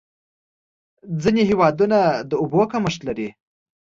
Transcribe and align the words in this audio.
ځینې 1.21 1.41
هېوادونه 1.49 1.99
د 2.29 2.31
اوبو 2.41 2.61
کمښت 2.71 3.01
لري. 3.07 3.29